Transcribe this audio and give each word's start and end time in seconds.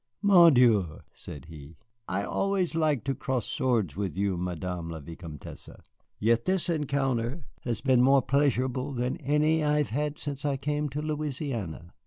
"Mon 0.23 0.51
Dieu," 0.55 1.01
said 1.13 1.45
he, 1.45 1.77
"I 2.07 2.23
always 2.23 2.73
like 2.73 3.03
to 3.03 3.13
cross 3.13 3.45
swords 3.45 3.95
with 3.95 4.17
you, 4.17 4.35
Madame 4.35 4.89
la 4.89 4.99
Vicomtesse, 4.99 5.69
yet 6.17 6.45
this 6.45 6.69
encounter 6.69 7.45
has 7.65 7.81
been 7.81 8.01
more 8.01 8.23
pleasurable 8.23 8.93
than 8.93 9.17
any 9.17 9.63
I 9.63 9.77
have 9.77 9.91
had 9.91 10.17
since 10.17 10.43
I 10.43 10.57
came 10.57 10.89
to 10.89 11.03
Louisiana. 11.03 11.93